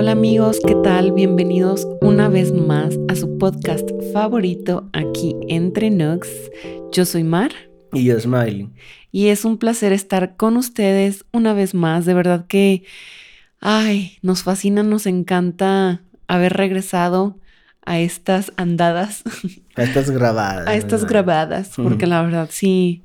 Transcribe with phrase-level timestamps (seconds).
[0.00, 1.12] Hola amigos, ¿qué tal?
[1.12, 6.26] Bienvenidos una vez más a su podcast favorito aquí entre Nox.
[6.90, 7.50] Yo soy Mar.
[7.92, 8.70] Y yo Smiley.
[9.12, 12.06] Y es un placer estar con ustedes una vez más.
[12.06, 12.84] De verdad que,
[13.60, 17.38] ay, nos fascina, nos encanta haber regresado
[17.84, 19.22] a estas andadas.
[19.76, 20.66] A estas grabadas.
[20.66, 23.04] a estas grabadas, porque la verdad sí,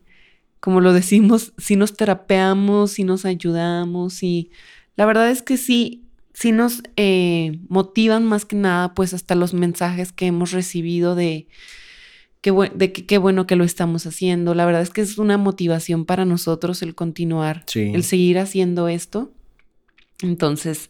[0.62, 4.50] como lo decimos, sí nos terapeamos, sí nos ayudamos y
[4.96, 6.05] la verdad es que sí,
[6.35, 11.48] sí nos eh, motivan más que nada, pues hasta los mensajes que hemos recibido de,
[12.41, 14.53] qué de que qué bueno que lo estamos haciendo.
[14.53, 19.31] La verdad es que es una motivación para nosotros el continuar, el seguir haciendo esto.
[20.21, 20.89] Entonces,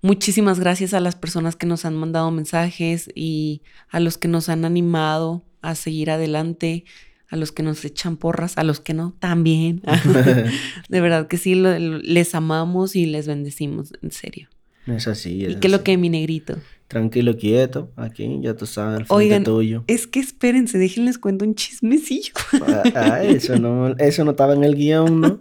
[0.00, 4.48] muchísimas gracias a las personas que nos han mandado mensajes y a los que nos
[4.48, 6.84] han animado a seguir adelante,
[7.28, 9.82] a los que nos echan porras, a los que no, también.
[10.88, 14.53] de verdad que sí, les amamos y les bendecimos, en serio.
[14.86, 15.44] Es así.
[15.44, 16.56] Es ¿Y qué es lo que mi negrito?
[16.88, 19.84] Tranquilo, quieto, aquí, ya tú sabes, el Oigan, tuyo.
[19.86, 22.34] es que espérense, déjenles cuento un chismecillo.
[22.66, 25.38] Ah, ah, eso, no, eso no estaba en el guion, ¿no?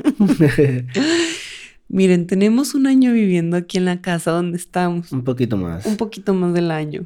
[1.89, 5.11] Miren, tenemos un año viviendo aquí en la casa donde estamos.
[5.11, 5.85] Un poquito más.
[5.85, 7.05] Un poquito más del año.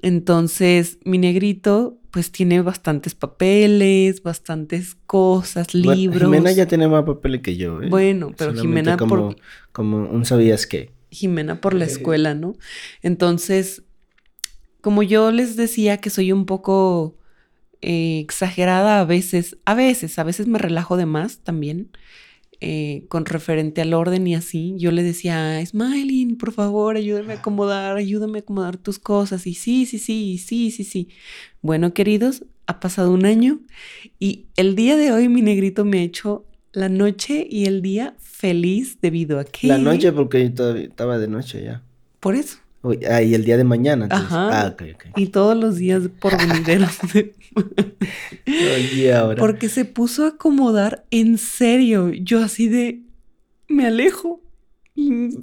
[0.00, 6.22] Entonces, mi negrito, pues tiene bastantes papeles, bastantes cosas, libros.
[6.22, 7.82] Jimena ya tiene más papeles que yo.
[7.82, 7.88] ¿eh?
[7.88, 9.34] Bueno, pero Jimena como,
[9.72, 10.90] como un sabías qué.
[11.10, 12.54] Jimena por la escuela, ¿no?
[13.02, 13.82] Entonces,
[14.80, 17.18] como yo les decía que soy un poco
[17.82, 21.90] eh, exagerada a veces, a veces, a veces me relajo de más también.
[22.62, 27.36] Eh, con referente al orden y así, yo le decía, Smiling, por favor, ayúdame a
[27.36, 29.46] acomodar, ayúdame a acomodar tus cosas.
[29.46, 31.08] Y sí, sí, sí, sí, sí, sí.
[31.60, 33.60] Bueno, queridos, ha pasado un año
[34.18, 36.46] y el día de hoy mi negrito me ha hecho
[36.76, 39.66] la noche y el día feliz debido a que...
[39.66, 41.82] La noche porque yo estaba de noche ya.
[42.20, 42.58] Por eso.
[43.08, 44.08] Ah, y el día de mañana.
[44.10, 44.60] Ajá.
[44.60, 45.04] Ah, ok, ok.
[45.16, 46.98] Y todos los días por venideros.
[48.46, 49.40] Oye, ahora.
[49.40, 52.12] Porque se puso a acomodar en serio.
[52.12, 53.00] Yo así de...
[53.68, 54.42] Me alejo.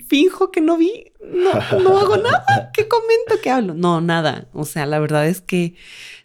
[0.08, 1.12] Finjo que no vi.
[1.24, 2.72] No, no hago nada.
[2.74, 3.36] ¿Qué comento?
[3.42, 3.76] ¿Qué hablo?
[3.76, 4.48] No, nada.
[4.52, 5.76] O sea, la verdad es que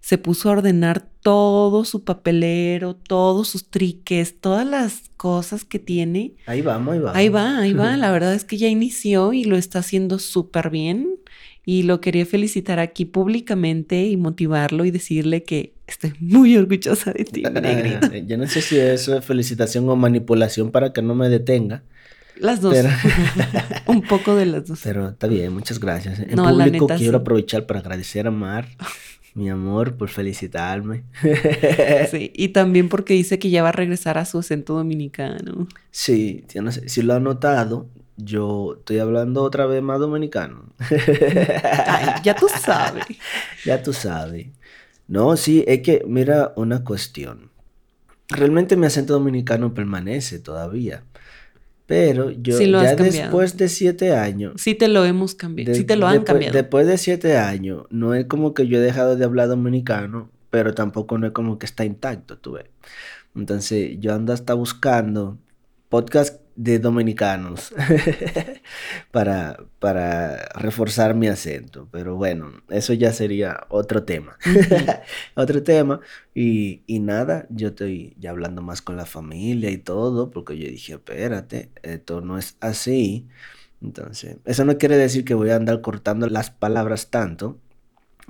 [0.01, 6.37] se puso a ordenar todo su papelero, todos sus triques, todas las cosas que tiene.
[6.47, 7.13] Ahí vamos, ahí va.
[7.15, 7.97] Ahí va, ahí va.
[7.99, 11.17] La verdad es que ya inició y lo está haciendo súper bien.
[11.67, 17.25] Y lo quería felicitar aquí públicamente y motivarlo y decirle que estoy muy orgullosa de
[17.25, 18.11] ti, negrito.
[18.27, 21.83] Yo no sé si eso es felicitación o manipulación para que no me detenga.
[22.41, 22.77] Las dos.
[23.87, 24.81] Un poco de las dos.
[24.83, 26.19] Pero está bien, muchas gracias.
[26.21, 28.69] En público quiero aprovechar para agradecer a Mar
[29.39, 31.05] mi amor, por felicitarme.
[32.11, 35.69] sí, y también porque dice que ya va a regresar a su acento dominicano.
[35.91, 40.65] Sí, no sé, si lo ha notado, yo estoy hablando otra vez más dominicano.
[40.91, 43.05] Ay, ya tú sabes.
[43.65, 44.49] ya tú sabes.
[45.07, 47.51] No, sí, es que, mira, una cuestión.
[48.29, 51.05] Realmente mi acento dominicano permanece todavía.
[51.89, 54.53] Pero yo ya después de siete años.
[54.59, 55.75] Sí te lo hemos cambiado.
[55.75, 56.53] sí te lo han cambiado.
[56.53, 60.75] Después de siete años, no es como que yo he dejado de hablar dominicano, pero
[60.75, 62.67] tampoco no es como que está intacto, tú ves.
[63.35, 65.39] Entonces yo ando hasta buscando
[65.89, 67.73] podcast de dominicanos
[69.13, 71.89] para, para reforzar mi acento.
[71.93, 74.37] Pero bueno, eso ya sería otro tema.
[75.37, 76.01] otro tema.
[76.35, 80.69] Y, y, nada, yo estoy ya hablando más con la familia y todo, porque yo
[80.69, 83.29] dije, espérate, esto no es así.
[83.81, 87.61] Entonces, eso no quiere decir que voy a andar cortando las palabras tanto,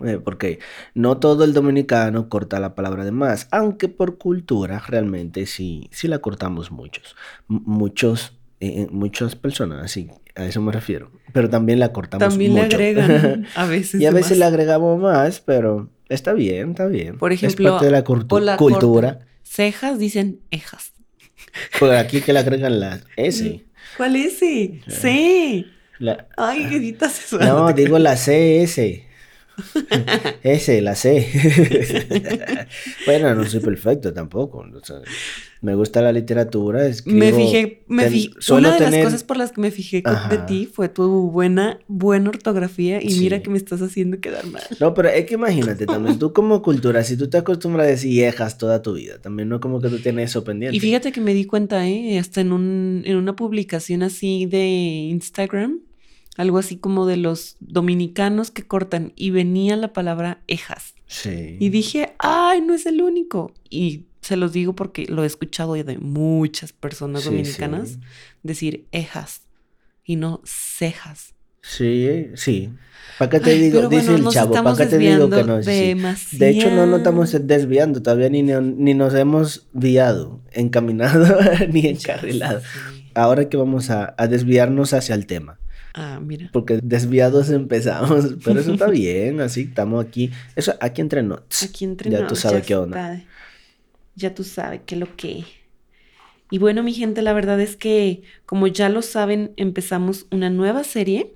[0.04, 0.58] eh, porque
[0.94, 6.08] no todo el dominicano corta la palabra de más, aunque por cultura realmente sí, sí
[6.08, 7.16] la cortamos muchos.
[7.48, 11.10] muchos, eh, eh, muchas personas, así, a eso me refiero.
[11.32, 12.68] Pero también la cortamos también mucho.
[12.68, 14.00] También le agregan a veces.
[14.00, 17.18] y a veces le agregamos más, pero está bien, está bien.
[17.18, 18.04] Por ejemplo, es parte de la,
[18.56, 19.20] cultura.
[19.42, 20.92] Cejas dicen ejas.
[21.78, 23.64] Por aquí que le agregan la S.
[23.96, 24.80] ¿Cuál S?
[24.86, 25.66] C.
[26.36, 27.38] Ay, editas eso.
[27.38, 29.07] No, digo la CS.
[30.42, 31.28] Ese, la sé.
[33.06, 34.64] bueno, no soy perfecto tampoco.
[35.60, 36.84] me gusta la literatura.
[37.04, 38.30] me fijé, me fijé.
[38.52, 42.30] Una de las cosas por las que me fijé de ti fue tu buena, buena
[42.30, 44.62] ortografía y mira que me estás haciendo quedar mal.
[44.80, 48.10] No, pero es que imagínate también, tú como cultura, si tú te acostumbras a decir
[48.10, 50.76] viejas toda tu vida, también no como que tú tienes eso pendiente.
[50.76, 52.18] Y fíjate que me di cuenta, ¿eh?
[52.18, 55.80] Hasta en, un, en una publicación así de Instagram
[56.38, 60.94] algo así como de los dominicanos que cortan y venía la palabra ejas.
[61.06, 61.56] Sí.
[61.58, 63.52] Y dije, ay, no es el único.
[63.68, 67.98] Y se los digo porque lo he escuchado de muchas personas dominicanas
[68.42, 69.42] decir ejas
[70.04, 71.34] y no cejas.
[71.60, 72.70] Sí, sí.
[73.18, 73.88] ¿Para qué te digo?
[73.88, 75.58] Dice el chavo, ¿para qué te digo que no?
[75.58, 81.36] De hecho, no nos estamos desviando todavía, ni, ni nos hemos viado, encaminado,
[81.72, 82.62] ni encarrilado.
[83.14, 85.58] Ahora que vamos a, a, desviarnos hacia el tema.
[85.94, 86.50] Ah, mira.
[86.52, 90.30] Porque desviados empezamos, pero eso está bien, así estamos aquí.
[90.56, 91.62] Eso, aquí entre notes.
[91.62, 93.24] Aquí entre Ya tú sabes qué onda.
[94.14, 95.44] Ya tú sabes qué lo que.
[96.50, 100.82] Y bueno, mi gente, la verdad es que, como ya lo saben, empezamos una nueva
[100.82, 101.34] serie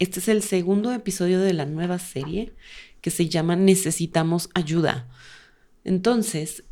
[0.00, 2.54] este es el segundo episodio de la nueva serie
[3.02, 5.06] que se llama Necesitamos ayuda.
[5.84, 6.64] Entonces,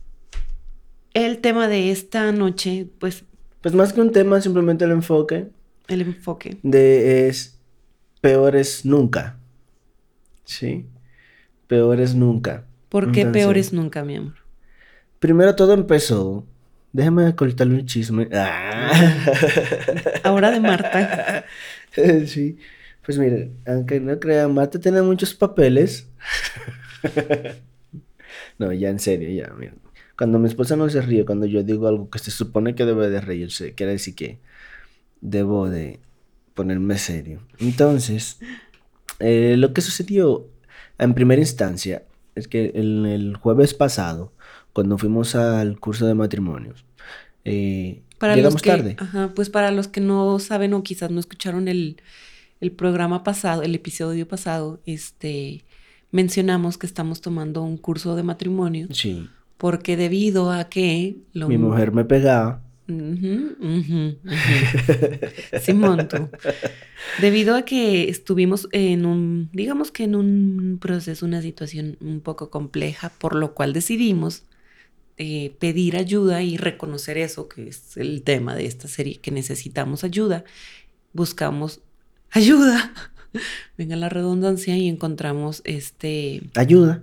[1.13, 3.25] el tema de esta noche, pues...
[3.61, 5.51] Pues más que un tema, simplemente el enfoque.
[5.89, 6.59] El enfoque.
[6.63, 7.59] De es
[8.21, 9.39] peores nunca.
[10.45, 10.87] ¿Sí?
[11.67, 12.67] Peores nunca.
[12.89, 14.35] ¿Por qué peores nunca, mi amor?
[15.19, 16.47] Primero todo empezó.
[16.93, 18.29] Déjame cortarle un chisme.
[20.23, 21.45] Ahora de Marta.
[22.27, 22.59] sí.
[23.05, 26.11] Pues mire, aunque no crean, Marta tiene muchos papeles.
[28.59, 29.77] no, ya en serio, ya, miren.
[30.17, 33.09] Cuando mi esposa no se ríe, cuando yo digo algo que se supone que debe
[33.09, 34.41] de reírse, quiere decir que
[35.21, 36.01] debo de
[36.55, 37.41] ponerme serio.
[37.59, 38.39] Entonces,
[39.21, 40.47] eh, lo que sucedió
[40.99, 42.03] en primera instancia
[42.35, 44.33] es que el, el jueves pasado,
[44.73, 46.85] cuando fuimos al curso de matrimonios,
[47.45, 48.97] eh, llegamos tarde.
[48.99, 52.01] Ajá, pues para los que no saben o quizás no escucharon el,
[52.61, 55.65] el programa pasado, el episodio pasado, este,
[56.11, 58.89] mencionamos que estamos tomando un curso de matrimonio.
[58.91, 59.29] Sí.
[59.57, 61.17] Porque debido a que...
[61.35, 62.63] Mi mujer me pegaba.
[65.61, 66.31] Simón, tú.
[67.21, 72.51] Debido a que estuvimos en un, digamos que en un proceso, una situación un poco
[72.51, 74.45] compleja, por lo cual decidimos
[75.19, 80.03] eh, pedir ayuda y reconocer eso, que es el tema de esta serie, que necesitamos
[80.03, 80.45] ayuda.
[81.13, 81.81] Buscamos
[82.31, 82.95] ayuda.
[83.77, 86.43] Venga la redundancia y encontramos este...
[86.55, 87.03] Ayuda.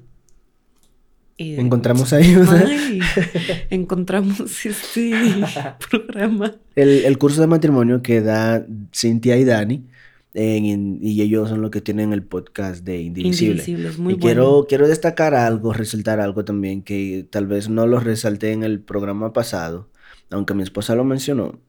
[1.37, 2.65] Eh, encontramos ayuda.
[3.69, 5.11] encontramos este
[5.89, 6.55] programa.
[6.75, 9.85] El, curso de matrimonio que da Cintia y Dani.
[10.33, 13.51] y ellos son los que tienen el podcast de Indivisible.
[13.51, 17.85] Indivisible es muy y quiero, quiero destacar algo, resaltar algo también que tal vez no
[17.85, 19.89] lo resalté en el programa pasado,
[20.29, 21.59] aunque mi esposa lo mencionó,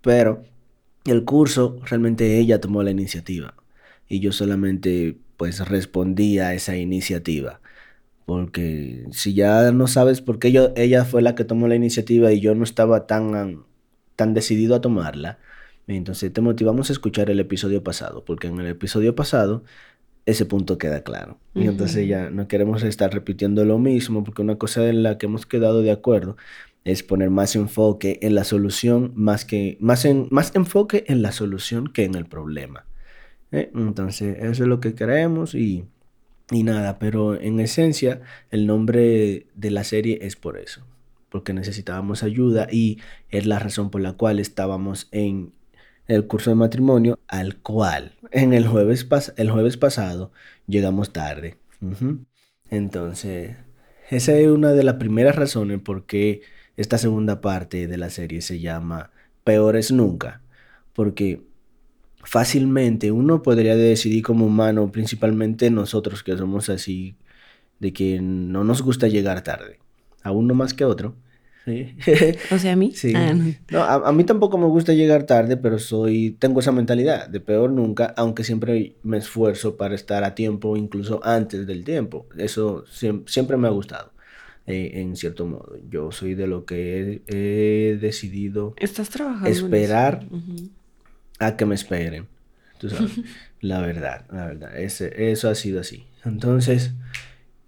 [0.00, 0.42] pero
[1.04, 3.54] el curso realmente ella tomó la iniciativa
[4.08, 7.60] y yo solamente pues respondí a esa iniciativa.
[8.26, 12.32] Porque si ya no sabes por qué yo, ella fue la que tomó la iniciativa
[12.32, 13.64] y yo no estaba tan,
[14.16, 15.38] tan decidido a tomarla,
[15.86, 19.62] entonces te motivamos a escuchar el episodio pasado, porque en el episodio pasado
[20.26, 21.38] ese punto queda claro.
[21.54, 25.26] Y entonces ya no queremos estar repitiendo lo mismo, porque una cosa en la que
[25.26, 26.36] hemos quedado de acuerdo
[26.84, 31.30] es poner más enfoque en la solución, más, que, más, en, más enfoque en la
[31.30, 32.86] solución que en el problema.
[33.52, 33.70] ¿eh?
[33.74, 35.84] Entonces, eso es lo que queremos y,
[36.50, 38.20] y nada, pero en esencia
[38.50, 40.86] el nombre de la serie es por eso,
[41.28, 43.00] porque necesitábamos ayuda y
[43.30, 45.52] es la razón por la cual estábamos en
[46.06, 49.06] el curso de matrimonio al cual en el jueves,
[49.36, 50.30] el jueves pasado
[50.68, 51.58] llegamos tarde.
[52.70, 53.56] Entonces,
[54.10, 56.42] esa es una de las primeras razones por qué
[56.76, 59.10] esta segunda parte de la serie se llama
[59.42, 60.42] Peores Nunca,
[60.92, 61.42] porque
[62.26, 67.16] fácilmente uno podría decidir como humano, principalmente nosotros que somos así,
[67.78, 69.78] de que no nos gusta llegar tarde,
[70.22, 71.14] a uno más que a otro.
[72.52, 72.92] o sea, a mí.
[72.94, 73.12] Sí.
[73.16, 73.34] Ah,
[73.70, 73.82] no.
[73.82, 78.12] a, mí tampoco me gusta llegar tarde, pero soy, tengo esa mentalidad de peor nunca,
[78.16, 82.26] aunque siempre me esfuerzo para estar a tiempo, incluso antes del tiempo.
[82.36, 82.84] Eso
[83.26, 84.12] siempre me ha gustado.
[84.66, 85.76] Eh, en cierto modo.
[85.88, 90.26] Yo soy de lo que he, decidido ¿Estás trabajando esperar
[91.38, 92.26] a que me esperen.
[92.78, 93.12] Tú sabes,
[93.60, 96.04] la verdad, la verdad, ese, eso ha sido así.
[96.24, 96.92] Entonces,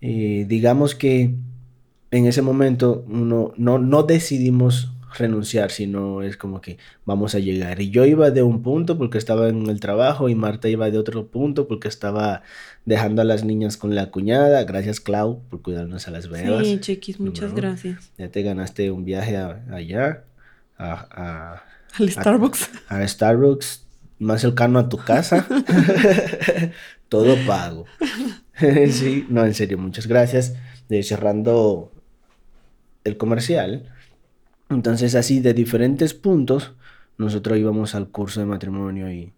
[0.00, 1.34] eh, digamos que
[2.10, 7.80] en ese momento uno, no, no decidimos renunciar, sino es como que vamos a llegar.
[7.80, 10.98] Y yo iba de un punto porque estaba en el trabajo y Marta iba de
[10.98, 12.42] otro punto porque estaba
[12.84, 14.64] dejando a las niñas con la cuñada.
[14.64, 16.66] Gracias, Clau, por cuidarnos a las bebas.
[16.66, 18.12] Sí, chiquis, muchas gracias.
[18.18, 20.24] Ya te ganaste un viaje allá,
[20.78, 21.62] a,
[21.98, 22.70] al Starbucks.
[22.88, 23.86] A, Starbucks,
[24.18, 25.46] más cercano a tu casa.
[27.08, 27.86] Todo pago.
[28.90, 30.54] sí, no, en serio, muchas gracias.
[30.88, 31.92] De cerrando
[33.04, 33.92] el comercial.
[34.70, 36.72] Entonces así de diferentes puntos
[37.16, 39.32] nosotros íbamos al curso de matrimonio y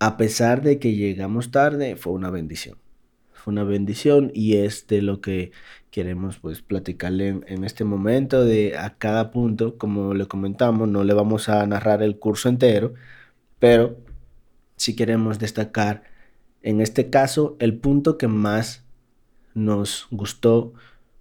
[0.00, 2.76] a pesar de que llegamos tarde fue una bendición.
[3.44, 5.52] Fue una bendición y es de lo que
[5.90, 11.12] queremos pues platicarle en, este momento de a cada punto, como le comentamos, no le
[11.12, 12.94] vamos a narrar el curso entero,
[13.58, 13.98] pero
[14.76, 16.04] sí queremos destacar,
[16.62, 18.86] en este caso, el punto que más
[19.52, 20.72] nos gustó,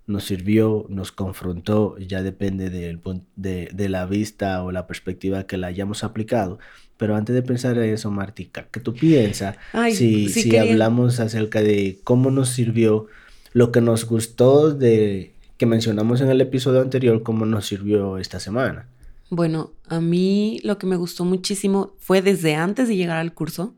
[0.05, 2.99] nos sirvió, nos confrontó, ya depende del,
[3.35, 6.59] de, de, la vista o la perspectiva que la hayamos aplicado.
[6.97, 9.57] Pero antes de pensar en eso, Martica, ¿qué tú piensas
[9.93, 13.07] si, si hablamos acerca de cómo nos sirvió
[13.53, 18.39] lo que nos gustó de que mencionamos en el episodio anterior, cómo nos sirvió esta
[18.39, 18.87] semana?
[19.29, 23.73] Bueno, a mí lo que me gustó muchísimo fue desde antes de llegar al curso.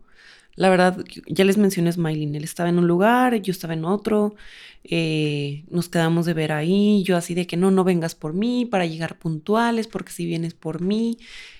[0.55, 2.35] La verdad, ya les mencioné Smiling.
[2.35, 4.35] Él estaba en un lugar, yo estaba en otro.
[4.85, 7.03] Eh, nos quedamos de ver ahí.
[7.03, 10.53] Yo así de que no, no vengas por mí para llegar puntuales, porque si vienes
[10.53, 11.17] por mí,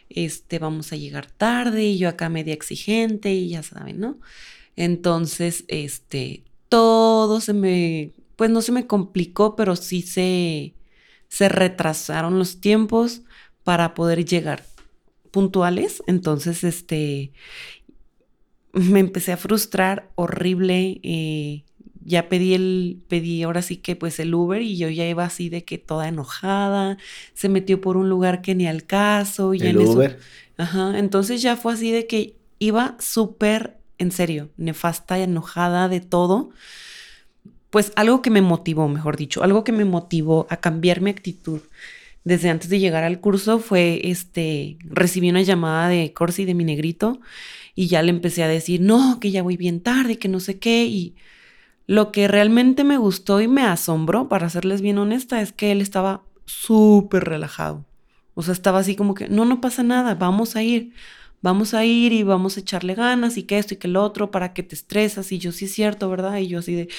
[0.10, 1.84] este, vamos a llegar tarde.
[1.84, 4.18] Y yo acá media exigente y ya saben, ¿no?
[4.78, 10.74] Entonces, este, todo se me, pues no se me complicó, pero sí se,
[11.28, 13.22] se retrasaron los tiempos
[13.64, 14.64] para poder llegar
[15.32, 16.02] puntuales.
[16.08, 17.34] Entonces, este,
[18.76, 21.00] me empecé a frustrar horrible.
[21.02, 21.64] Eh,
[22.04, 25.50] ya pedí el, pedí ahora sí que pues el Uber y yo ya iba así
[25.50, 26.98] de que toda enojada,
[27.34, 29.54] se metió por un lugar que ni al caso.
[29.56, 30.20] Y ¿El Uber?
[30.58, 36.00] ajá, entonces ya fue así de que iba súper, en serio, nefasta y enojada de
[36.02, 36.52] todo.
[37.72, 41.62] Pues algo que me motivó, mejor dicho, algo que me motivó a cambiar mi actitud
[42.26, 46.66] desde antes de llegar al curso fue, este, recibí una llamada de Corsi, de mi
[46.66, 47.20] negrito,
[47.76, 50.58] y ya le empecé a decir, no, que ya voy bien tarde, que no sé
[50.58, 50.86] qué.
[50.86, 51.16] Y
[51.88, 55.82] lo que realmente me gustó y me asombró, para serles bien honesta, es que él
[55.82, 57.86] estaba súper relajado.
[58.34, 60.94] O sea, estaba así como que, no, no pasa nada, vamos a ir
[61.46, 64.32] vamos a ir y vamos a echarle ganas y que esto y que lo otro
[64.32, 65.32] para que te estresas.
[65.32, 66.40] Y yo, sí es cierto, ¿verdad?
[66.40, 66.90] Y yo así de,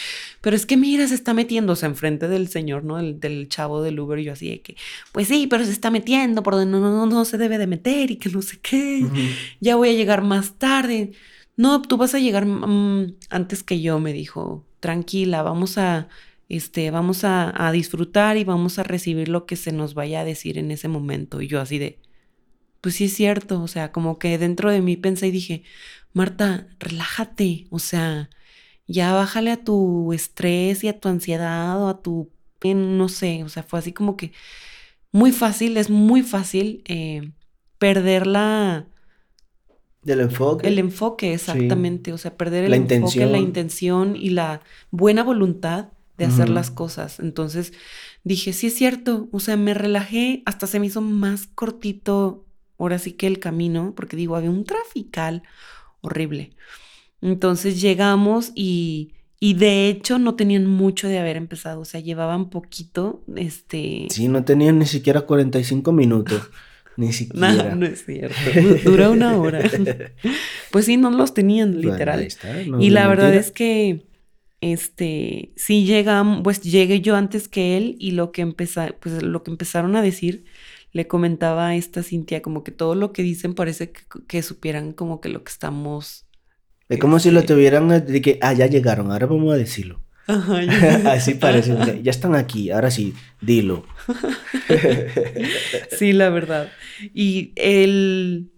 [0.40, 2.96] pero es que mira, se está metiéndose enfrente del señor, ¿no?
[2.96, 4.20] Del, chavo del Uber.
[4.20, 4.76] Y yo así de que,
[5.10, 8.12] pues sí, pero se está metiendo por donde no, no, no se debe de meter
[8.12, 9.04] y que no sé qué.
[9.60, 11.10] Ya voy a llegar más tarde.
[11.56, 14.64] No, tú vas a llegar mm, antes que yo, me dijo.
[14.78, 16.06] Tranquila, vamos a,
[16.48, 20.24] este, vamos a, a disfrutar y vamos a recibir lo que se nos vaya a
[20.24, 21.42] decir en ese momento.
[21.42, 21.98] Y yo así de,
[22.80, 25.62] pues sí es cierto, o sea, como que dentro de mí pensé y dije,
[26.12, 28.30] Marta, relájate, o sea,
[28.86, 32.30] ya bájale a tu estrés y a tu ansiedad o a tu,
[32.64, 34.32] no sé, o sea, fue así como que
[35.12, 37.32] muy fácil, es muy fácil eh,
[37.78, 38.86] perder la...
[40.02, 40.68] Del enfoque.
[40.68, 46.24] El enfoque, exactamente, o sea, perder el enfoque, la intención y la buena voluntad de
[46.24, 47.18] hacer las cosas.
[47.20, 47.72] Entonces
[48.24, 52.45] dije, sí es cierto, o sea, me relajé, hasta se me hizo más cortito
[52.78, 55.42] ahora sí que el camino, porque digo, había un trafical
[56.00, 56.50] horrible.
[57.22, 62.50] Entonces llegamos y, y de hecho no tenían mucho de haber empezado, o sea, llevaban
[62.50, 64.06] poquito, este...
[64.10, 66.50] Sí, no tenían ni siquiera 45 minutos.
[66.98, 67.52] Ni siquiera.
[67.52, 68.34] No, no es cierto.
[68.82, 69.60] Dura una hora.
[70.70, 72.26] pues sí, no los tenían, literal.
[72.80, 74.06] y la verdad es que,
[74.62, 79.42] este, sí llegamos, pues llegué yo antes que él y lo que empezó, pues lo
[79.42, 80.46] que empezaron a decir
[80.96, 83.92] le comentaba a esta Cintia como que todo lo que dicen parece
[84.26, 86.24] que, supieran como que lo que estamos...
[86.88, 90.00] Es como si lo este tuvieran de que, ah, ya llegaron, ahora vamos a decirlo.
[90.26, 93.12] Así parece, ya están aquí, ahora sí,
[93.42, 93.84] dilo.
[95.98, 96.72] sí, la verdad.
[97.12, 98.50] Y el,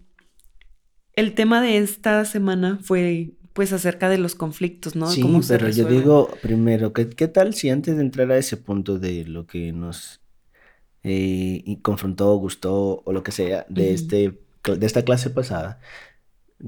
[1.17, 5.07] el tema de esta semana fue pues acerca de los conflictos, ¿no?
[5.07, 8.97] Sí, pero yo digo primero, ¿qué, ¿qué tal si antes de entrar a ese punto
[8.97, 10.21] de lo que nos
[11.03, 15.79] eh, y confrontó, gustó o lo que sea de, este, de esta clase pasada,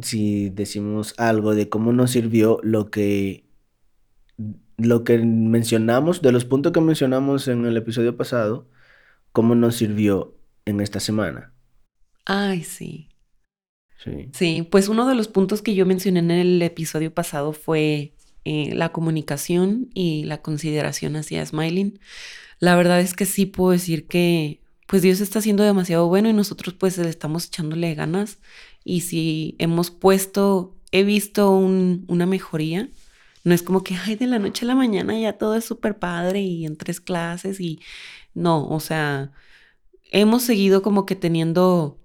[0.02, 3.46] si decimos algo de cómo nos sirvió lo que,
[4.78, 8.70] lo que mencionamos, de los puntos que mencionamos en el episodio pasado,
[9.32, 11.54] cómo nos sirvió en esta semana.
[12.26, 13.10] Ay, sí.
[13.98, 14.30] Sí.
[14.34, 18.74] Sí, pues uno de los puntos que yo mencioné en el episodio pasado fue eh,
[18.74, 22.00] la comunicación y la consideración hacia Smiling
[22.62, 26.34] la verdad es que sí puedo decir que pues Dios está haciendo demasiado bueno y
[26.34, 28.40] nosotros pues le estamos echándole ganas.
[28.84, 32.90] Y si hemos puesto, he visto una mejoría,
[33.44, 35.98] no es como que, ay, de la noche a la mañana ya todo es súper
[36.00, 37.80] padre y en tres clases y
[38.36, 39.32] no, o sea,
[40.12, 42.00] hemos seguido como que teniendo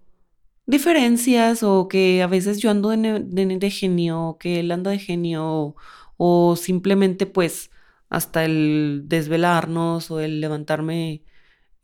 [0.66, 5.76] diferencias o que a veces yo ando de, de genio, que él anda de genio
[6.16, 7.70] o simplemente pues
[8.08, 11.24] hasta el desvelarnos o el levantarme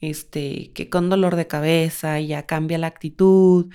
[0.00, 3.72] este que con dolor de cabeza ya cambia la actitud,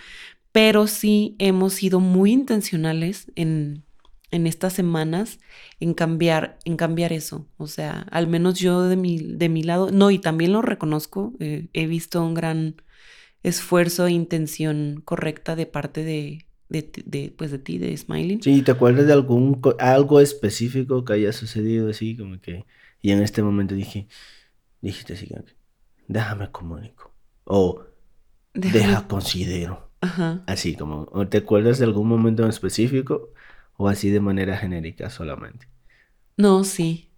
[0.52, 3.86] pero sí hemos sido muy intencionales en,
[4.32, 5.40] en estas semanas
[5.80, 7.48] en cambiar, en cambiar eso.
[7.58, 11.34] O sea, al menos yo de mi, de mi lado, no, y también lo reconozco,
[11.40, 12.82] eh, he visto un gran
[13.44, 18.42] esfuerzo e intención correcta de parte de, de, de, pues de ti, de Smiling.
[18.42, 22.18] Sí, ¿te acuerdas de algún algo específico que haya sucedido así?
[22.18, 22.66] Como que.
[23.02, 24.08] Y en este momento dije,
[24.82, 25.30] dijiste así,
[26.08, 27.14] déjame comunico.
[27.46, 27.84] O
[28.54, 29.92] deja considero.
[30.02, 30.44] Ajá.
[30.48, 33.32] Así como, ¿te acuerdas de algún momento en específico?
[33.78, 35.68] O así de manera genérica solamente.
[36.36, 37.10] No, sí.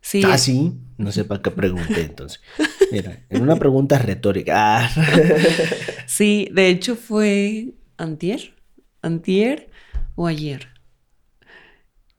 [0.00, 0.22] Sí.
[0.24, 0.78] Ah, sí.
[0.98, 2.40] No sé para qué pregunté entonces.
[2.92, 4.54] Mira, en una pregunta retórica.
[4.56, 4.90] Ah.
[6.06, 8.54] sí, de hecho fue antier,
[9.02, 9.70] antier
[10.14, 10.68] o ayer.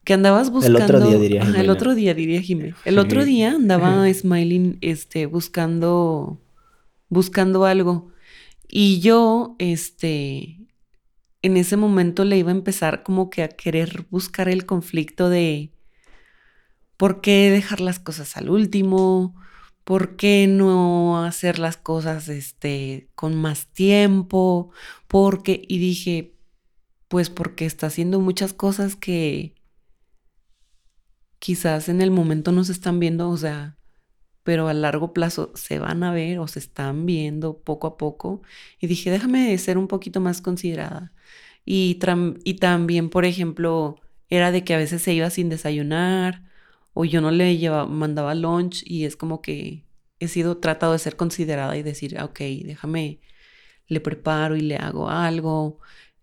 [0.07, 0.77] Que andabas buscando.
[0.77, 1.61] El otro día diría Jimena.
[1.61, 2.73] el otro día diría Jimé.
[2.85, 6.41] El otro día andaba Smiling este, buscando.
[7.09, 8.13] buscando algo.
[8.69, 10.59] Y yo, este.
[11.41, 15.73] En ese momento le iba a empezar como que a querer buscar el conflicto de.
[16.95, 19.35] ¿Por qué dejar las cosas al último?
[19.83, 24.71] ¿Por qué no hacer las cosas este, con más tiempo?
[25.07, 26.36] Porque, y dije,
[27.07, 29.55] pues porque está haciendo muchas cosas que
[31.39, 33.77] quizás en el momento no se están viendo, o sea,
[34.43, 38.41] pero a largo plazo se van a ver o se están viendo poco a poco.
[38.79, 41.13] Y dije, déjame ser un poquito más considerada.
[41.65, 41.99] Y,
[42.45, 43.99] y también, por ejemplo,
[44.29, 46.43] era de que a veces se iba sin desayunar
[46.93, 49.85] o yo no le llevaba, mandaba lunch y es como que
[50.19, 53.19] he sido tratado de ser considerada y decir, ok, déjame,
[53.87, 55.79] le preparo y le hago algo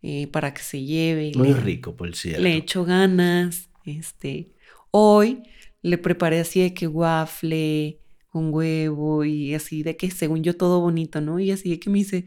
[0.06, 1.32] eh, para que se lleve.
[1.34, 2.42] Muy rico, por cierto.
[2.42, 4.50] Le echo ganas, este,
[4.90, 5.44] Hoy
[5.80, 8.00] le preparé así de que waffle,
[8.34, 11.40] un huevo y así de que según yo todo bonito, ¿no?
[11.40, 12.26] Y así de que me dice,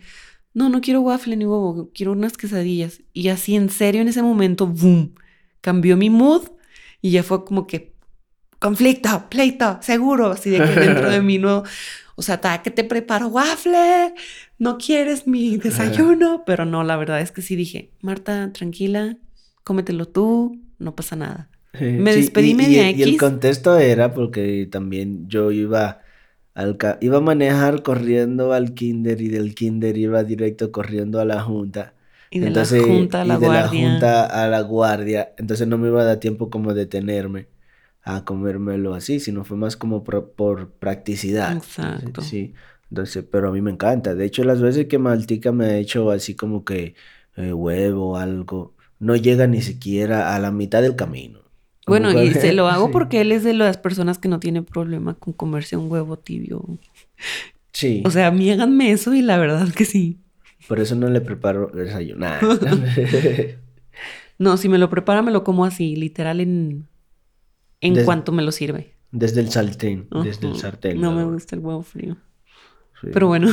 [0.55, 3.03] no, no quiero waffle ni huevo, quiero unas quesadillas.
[3.13, 5.13] Y así en serio en ese momento, ¡boom!
[5.61, 6.49] Cambió mi mood
[6.99, 7.93] y ya fue como que
[8.57, 11.63] conflicto, pleito, seguro, así de que dentro de mí no,
[12.15, 14.15] o sea, ta que te preparo waffle,
[14.59, 19.17] no quieres mi desayuno, pero no, la verdad es que sí dije, Marta, tranquila,
[19.63, 21.49] cómetelo tú, no pasa nada.
[21.79, 26.01] Me despedí media y, Y el contexto era porque también yo iba
[26.55, 31.41] al iba a manejar corriendo al kinder y del kinder iba directo corriendo a la
[31.41, 31.93] junta.
[32.31, 35.33] Y de la junta a la y de la junta a la guardia.
[35.37, 37.47] Entonces no me iba a dar tiempo como detenerme
[38.01, 41.55] a comérmelo así, sino fue más como por, practicidad.
[41.55, 42.21] Exacto.
[42.21, 42.53] Sí.
[42.89, 44.15] Entonces, pero a mí me encanta.
[44.15, 46.95] De hecho, las veces que Maltica me ha hecho así como que
[47.35, 51.41] eh, huevo o algo, no llega ni siquiera a la mitad del camino.
[51.85, 55.13] Bueno, y se lo hago porque él es de las personas que no tiene problema
[55.15, 56.63] con comerse un huevo tibio.
[57.71, 58.03] Sí.
[58.05, 60.19] O sea, háganme eso y la verdad que sí.
[60.67, 62.41] Por eso no le preparo desayunar.
[64.39, 66.87] no, si me lo prepara, me lo como así, literal en,
[67.81, 68.95] en cuanto me lo sirve.
[69.11, 70.99] Desde el sartén, desde el sartén.
[70.99, 72.17] No, me gusta el huevo frío.
[73.01, 73.49] Pero bueno.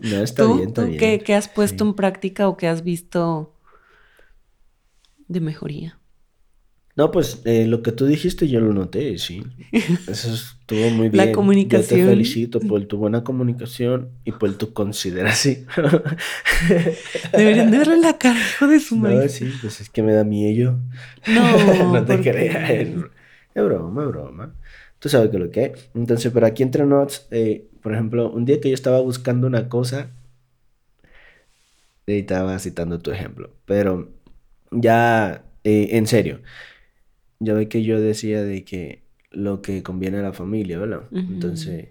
[0.00, 0.98] No, está bien, está bien.
[0.98, 3.54] Qué, qué, has puesto en práctica o qué has visto
[5.28, 5.98] de mejoría?
[6.96, 9.42] No, pues eh, lo que tú dijiste yo lo noté, sí.
[10.06, 11.26] Eso estuvo muy bien.
[11.26, 12.00] La comunicación.
[12.00, 15.66] Yo te felicito por tu buena comunicación y por tu consideración.
[17.32, 19.16] Deberían de verle la cara, hijo de su madre.
[19.16, 20.78] No, sí, pues es que me da miedo.
[21.26, 22.70] No, no te creas.
[22.70, 22.94] Es,
[23.64, 24.54] broma, es broma.
[25.00, 25.90] Tú sabes que lo que es.
[25.94, 29.68] Entonces, pero aquí entre nos, eh, por ejemplo, un día que yo estaba buscando una
[29.68, 30.10] cosa,
[32.06, 34.10] y estaba citando tu ejemplo, pero
[34.72, 36.40] ya, eh, en serio
[37.40, 41.08] ya ve que yo decía de que lo que conviene a la familia, ¿verdad?
[41.12, 41.88] Entonces,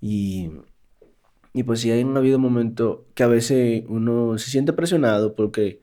[0.00, 0.50] y,
[1.52, 5.80] y pues sí un habido momento que a veces uno se siente presionado porque,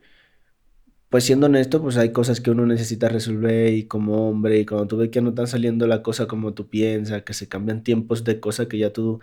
[1.08, 4.86] pues siendo honesto, pues hay cosas que uno necesita resolver y como hombre, y cuando
[4.88, 8.24] tú ves que no están saliendo la cosa como tú piensas, que se cambian tiempos
[8.24, 9.20] de cosas que ya tú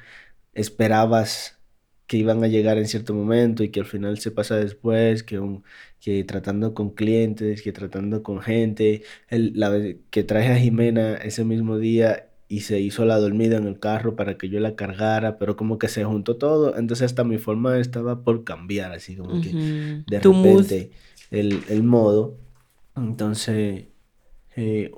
[0.53, 1.59] esperabas
[2.07, 5.39] que iban a llegar en cierto momento y que al final se pasa después, que,
[5.39, 5.63] un,
[5.99, 9.71] que tratando con clientes, que tratando con gente, el, la,
[10.09, 14.15] que traje a Jimena ese mismo día y se hizo la dormida en el carro
[14.15, 17.79] para que yo la cargara, pero como que se juntó todo, entonces hasta mi forma
[17.79, 20.91] estaba por cambiar, así como que de repente
[21.33, 22.37] el, el, modo,
[22.95, 23.85] entonces,
[24.55, 24.91] eh,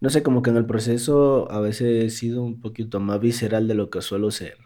[0.00, 3.68] no sé, como que en el proceso a veces he sido un poquito más visceral
[3.68, 4.58] de lo que suelo ser.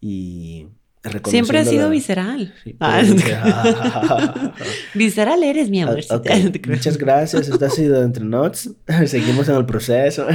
[0.00, 0.68] Y
[1.24, 2.52] Siempre ha sido visceral.
[2.78, 3.02] Ah,
[4.94, 6.00] visceral eres, mi amor.
[6.10, 6.20] Ah,
[6.68, 7.48] Muchas gracias.
[7.48, 8.70] Esto ha sido entre notes.
[9.06, 10.26] Seguimos en el proceso.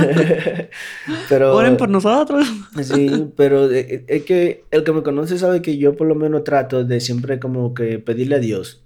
[1.30, 2.48] pero, Oren por nosotros.
[2.82, 6.15] sí, pero eh, eh, es que el que me conoce sabe que yo por lo
[6.15, 8.85] menos trato de siempre como que pedirle a Dios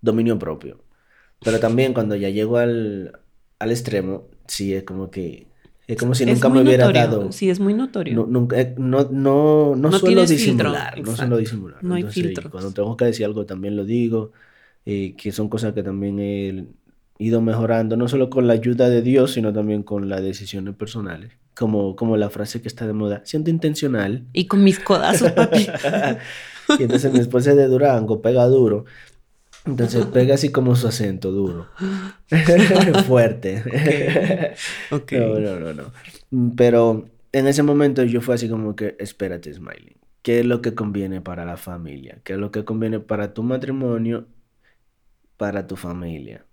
[0.00, 0.78] dominio propio.
[1.44, 3.20] Pero también cuando ya llego al,
[3.58, 5.46] al extremo, sí es como que
[5.86, 7.32] es como si nunca me hubiera dado.
[7.32, 8.14] Sí, es muy notorio.
[8.14, 11.00] No, nunca, eh, no, no, no, suelo disimular.
[11.00, 11.82] No suelo disimular.
[11.82, 12.50] No hay filtro.
[12.50, 14.32] Cuando tengo que decir algo también lo digo.
[14.84, 16.66] eh, que son cosas que también he
[17.18, 21.32] ido mejorando, no solo con la ayuda de Dios, sino también con las decisiones personales.
[21.54, 24.24] Como, como la frase que está de moda, siendo intencional.
[24.32, 25.66] Y con mis codazos, papi.
[26.78, 28.84] y entonces mi esposa es de Durango, pega duro.
[29.64, 31.68] Entonces pega así como su acento duro.
[33.06, 33.62] Fuerte.
[34.90, 35.18] Okay.
[35.18, 36.54] No, no, no, no.
[36.56, 39.96] Pero en ese momento yo fue así como que, espérate, Smiley.
[40.22, 42.20] ¿Qué es lo que conviene para la familia?
[42.24, 44.26] ¿Qué es lo que conviene para tu matrimonio?
[45.36, 46.44] Para tu familia.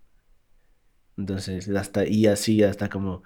[1.17, 3.23] Entonces, hasta, y así, hasta como,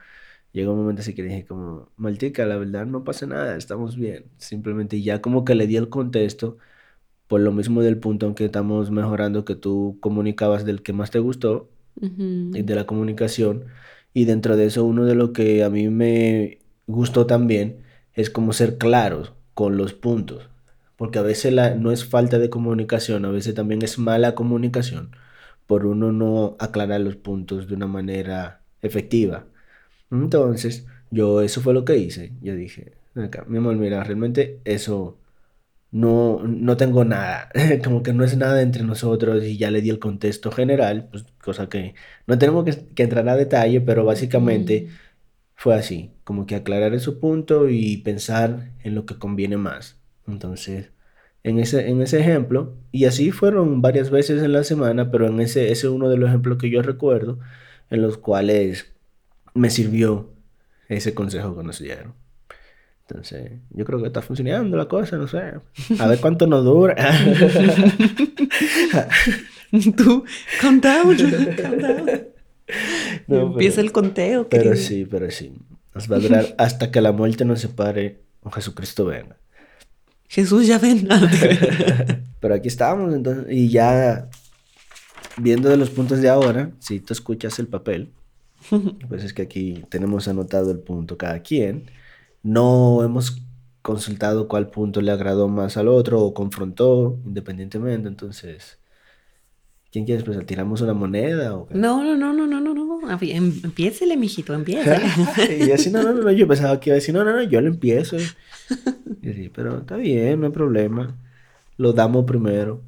[0.52, 4.32] llegó un momento así que dije como, Maltica, la verdad no pasa nada, estamos bien.
[4.38, 6.58] Simplemente ya como que le di el contexto
[7.30, 11.12] por lo mismo del punto en que estamos mejorando que tú comunicabas del que más
[11.12, 11.70] te gustó
[12.02, 13.65] y de la comunicación.
[14.15, 17.84] Y dentro de eso, uno de lo que a mí me gustó también
[18.15, 20.50] es como ser claros con los puntos.
[20.98, 25.12] Porque a veces la, no es falta de comunicación, a veces también es mala comunicación
[25.68, 29.46] por uno no aclarar los puntos de una manera efectiva.
[30.10, 32.34] Entonces, yo eso fue lo que hice.
[32.42, 32.94] Yo dije,
[33.46, 35.20] mi amor, mira, realmente eso
[35.91, 37.49] no, no tengo nada,
[37.84, 41.25] como que no es nada entre nosotros y ya le di el contexto general, pues,
[41.43, 41.95] cosa que
[42.28, 44.93] no tenemos que, entrar a detalle, pero básicamente mm.
[45.56, 49.99] fue así, como que aclarar ese punto y pensar en lo que conviene más.
[50.28, 50.91] Entonces,
[51.43, 55.39] en ese, en ese ejemplo, y así fueron varias veces en la semana, pero en
[55.41, 57.39] ese, ese es uno de los ejemplos que yo recuerdo
[57.89, 58.93] en los cuales
[59.54, 60.32] me sirvió
[60.89, 62.13] ese consejo que nos dieron.
[63.10, 65.54] Entonces, yo creo que está funcionando la cosa, no sé.
[65.98, 66.95] A ver cuánto nos dura.
[69.98, 70.24] Tú,
[70.62, 71.17] countdown,
[73.28, 74.48] Empieza el conteo.
[74.48, 75.54] Pero sí, pero sí.
[75.95, 79.38] Nos va a durar hasta que la muerte nos separe o Jesucristo venga.
[80.28, 81.19] Jesús ya venga.
[82.39, 84.30] pero aquí estamos, entonces, y ya
[85.38, 88.12] viendo de los puntos de ahora, si tú escuchas el papel,
[89.10, 91.89] pues es que aquí tenemos anotado el punto cada quien
[92.43, 93.41] no hemos
[93.82, 98.80] consultado cuál punto le agradó más al otro o confrontó independientemente, entonces...
[99.91, 100.45] ¿Quién quiere expresar?
[100.45, 103.19] ¿Tiramos una moneda o No, no, no, no, no, no, no.
[103.21, 105.02] Em, empiécele, mijito, empiécele.
[105.67, 107.62] y así, no, no, no, yo pensaba que iba a decir, no, no, no, yo
[107.62, 108.17] lo empiezo.
[109.21, 111.17] Y así, pero está bien, no hay problema.
[111.75, 112.82] Lo damos primero.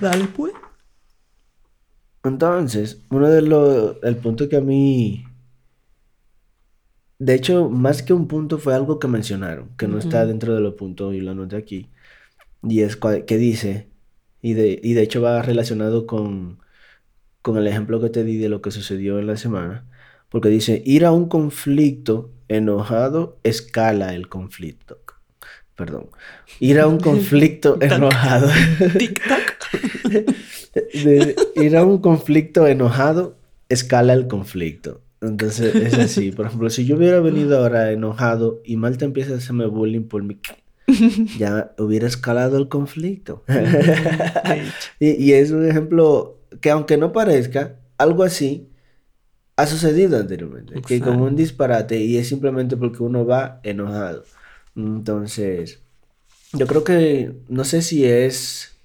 [0.00, 0.52] Dale, pues.
[2.24, 5.24] Entonces, uno de los, el punto que a mí
[7.18, 10.60] de hecho, más que un punto fue algo que mencionaron, que no está dentro de
[10.60, 11.90] los puntos y lo anoté aquí.
[12.62, 13.88] Y es que dice,
[14.42, 16.60] y de, y de hecho va relacionado con,
[17.42, 19.86] con el ejemplo que te di de lo que sucedió en la semana,
[20.28, 24.98] porque dice, ir a un conflicto enojado escala el conflicto.
[25.76, 26.10] Perdón.
[26.60, 28.48] Ir a un conflicto enojado.
[31.54, 33.36] ir a un conflicto enojado
[33.68, 35.00] escala el conflicto.
[35.20, 36.32] Entonces es así.
[36.32, 40.22] Por ejemplo, si yo hubiera venido ahora enojado y Malta empieza a hacerme bullying por
[40.22, 40.38] mi...
[41.38, 43.44] ya hubiera escalado el conflicto.
[44.98, 48.68] y, es un ejemplo que aunque no parezca, algo así
[49.56, 50.80] ha sucedido anteriormente.
[50.82, 54.24] Que como un disparate y es simplemente porque uno va enojado.
[54.76, 55.80] Entonces,
[56.52, 58.76] yo creo que no sé si es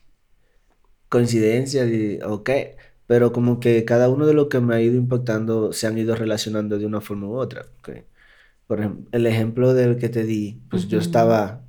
[1.09, 1.85] coincidencia
[2.25, 2.75] o qué,
[3.07, 6.15] pero como que cada uno de los que me ha ido impactando se han ido
[6.15, 7.65] relacionando de una forma u otra.
[8.67, 11.63] Por ejemplo, el ejemplo del que te di, pues yo estaba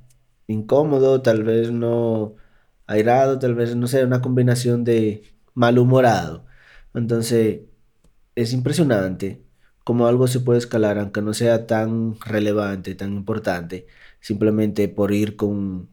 [0.47, 2.35] incómodo, tal vez no
[2.87, 6.45] airado, tal vez, no sé, una combinación de malhumorado.
[6.93, 7.61] Entonces,
[8.35, 9.43] es impresionante
[9.83, 13.87] cómo algo se puede escalar, aunque no sea tan relevante, tan importante,
[14.19, 15.89] simplemente por ir con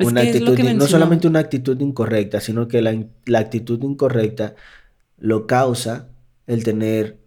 [0.00, 4.54] una actitud, no solamente una actitud incorrecta, sino que la, actitud incorrecta
[5.18, 6.08] lo causa
[6.46, 7.18] el tener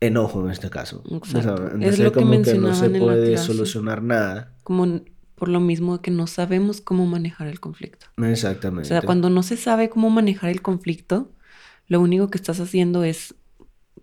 [0.00, 1.02] enojo en este caso.
[1.80, 4.52] es lo como que, no se puede solucionar nada.
[4.62, 5.02] Como
[5.34, 8.06] por lo mismo que no sabemos cómo manejar el conflicto.
[8.18, 8.86] Exactamente.
[8.86, 11.30] O sea, cuando no se sabe cómo manejar el conflicto,
[11.88, 13.34] lo único que estás haciendo es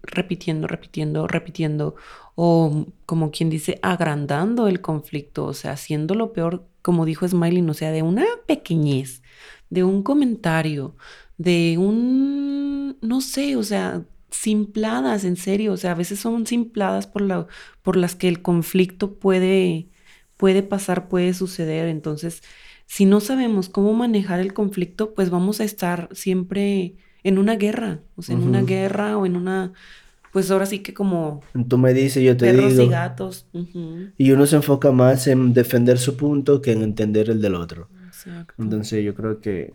[0.04, 1.96] repitiendo, repitiendo, repitiendo,
[2.36, 7.74] o como quien dice, agrandando el conflicto, o sea, haciéndolo peor como dijo Smiley, o
[7.74, 9.22] sea, de una pequeñez,
[9.70, 10.96] de un comentario,
[11.38, 17.08] de un, no sé, o sea, simpladas, en serio, o sea, a veces son simpladas
[17.08, 17.48] por, la,
[17.82, 19.90] por las que el conflicto puede,
[20.38, 21.88] puede pasar, puede suceder.
[21.88, 22.42] Entonces,
[22.86, 28.02] si no sabemos cómo manejar el conflicto, pues vamos a estar siempre en una guerra,
[28.16, 29.74] o sea, en una guerra o en una
[30.32, 31.42] pues ahora sí que como...
[31.68, 33.48] Tú me dices, yo te perros y gatos.
[34.18, 37.90] Y uno se enfoca más en defender su punto que en entender el del otro.
[38.08, 38.64] Exacto.
[38.64, 39.74] Entonces yo creo que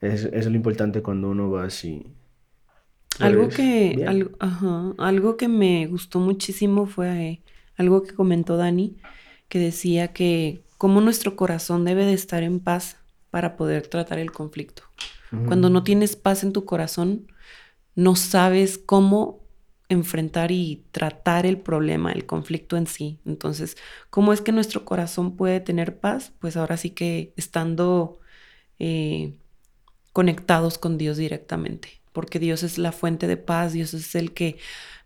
[0.00, 2.16] Es, es lo importante cuando uno va así.
[3.18, 7.42] Algo Pues, que, algo, ajá, algo que me gustó muchísimo fue eh,
[7.76, 8.96] algo que comentó Dani,
[9.48, 12.98] que decía que cómo nuestro corazón debe de estar en paz
[13.30, 14.82] para poder tratar el conflicto.
[15.44, 17.26] Cuando no tienes paz en tu corazón,
[17.94, 19.44] no sabes cómo
[19.88, 23.20] enfrentar y tratar el problema, el conflicto en sí.
[23.26, 23.76] Entonces,
[24.10, 26.32] ¿cómo es que nuestro corazón puede tener paz?
[26.40, 28.20] Pues ahora sí que estando
[28.78, 29.34] eh,
[30.12, 34.58] conectados con Dios directamente, porque Dios es la fuente de paz, Dios es el que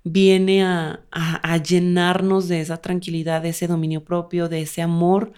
[0.04, 5.32] viene a, a- a llenarnos de esa tranquilidad, de ese dominio propio, de ese amor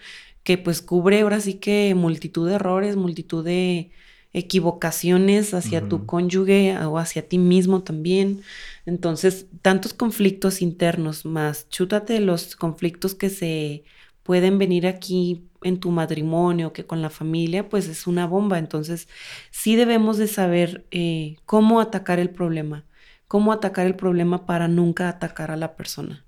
[0.44, 3.90] que pues cubre ahora sí que multitud de errores, multitud de
[4.32, 8.42] equivocaciones hacia tu cónyuge o hacia ti mismo también.
[8.86, 13.84] Entonces, tantos conflictos internos, más chútate los conflictos que se
[14.22, 18.58] pueden venir aquí en tu matrimonio, que con la familia, pues es una bomba.
[18.58, 19.08] Entonces,
[19.50, 22.84] sí debemos de saber eh, cómo atacar el problema,
[23.28, 26.24] cómo atacar el problema para nunca atacar a la persona.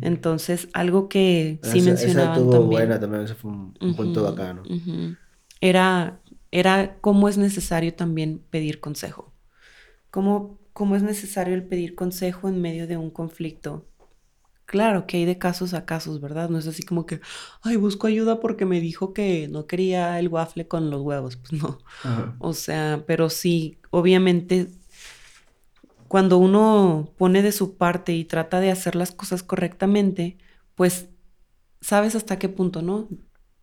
[0.00, 2.70] Entonces, algo que sí Esa- mencionaban Esa estuvo también.
[2.72, 4.62] buena también, ese fue un, un punto bacano.
[5.60, 6.18] Era,
[6.52, 9.32] era cómo es necesario también pedir consejo.
[10.10, 13.88] Cómo, cómo es necesario el pedir consejo en medio de un conflicto.
[14.66, 16.48] Claro que hay de casos a casos, ¿verdad?
[16.48, 17.20] No es así como que,
[17.62, 21.36] ay, busco ayuda porque me dijo que no quería el waffle con los huevos.
[21.36, 21.78] Pues no.
[22.04, 22.36] Ajá.
[22.38, 24.68] O sea, pero sí, obviamente,
[26.06, 30.36] cuando uno pone de su parte y trata de hacer las cosas correctamente,
[30.74, 31.08] pues
[31.80, 33.08] sabes hasta qué punto, ¿no?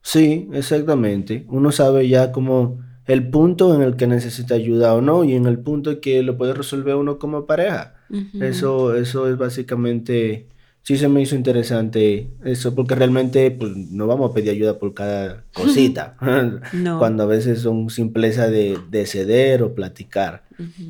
[0.01, 1.45] Sí, exactamente.
[1.49, 5.45] Uno sabe ya como el punto en el que necesita ayuda o no y en
[5.45, 7.95] el punto que lo puede resolver uno como pareja.
[8.39, 10.47] Eso, eso es básicamente,
[10.81, 14.93] sí se me hizo interesante eso, porque realmente pues, no vamos a pedir ayuda por
[14.93, 16.15] cada cosita,
[16.73, 16.97] No.
[16.97, 20.43] cuando a veces son simpleza de, de ceder o platicar.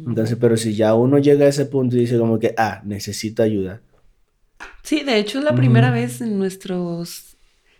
[0.07, 3.43] Entonces, pero si ya uno llega a ese punto y dice como que, ah, necesito
[3.43, 3.81] ayuda.
[4.83, 7.28] Sí, de hecho es la primera vez en nuestros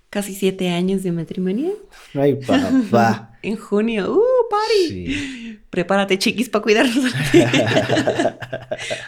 [0.10, 1.74] casi siete años de matrimonio.
[2.14, 3.26] Ay, papá.
[3.42, 4.12] En junio.
[4.12, 4.88] ¡Uh, party!
[4.90, 5.60] Sí.
[5.70, 6.96] Prepárate, chiquis, para cuidarnos.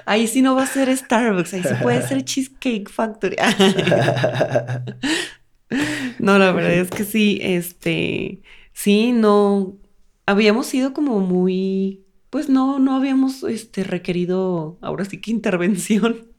[0.06, 3.36] ahí sí no va a ser Starbucks, ahí sí puede ser Cheesecake Factory.
[6.20, 8.40] no, la verdad es que sí, este,
[8.72, 9.76] sí, no,
[10.26, 16.31] habíamos sido como muy, pues no, no habíamos, este, requerido, ahora sí que intervención.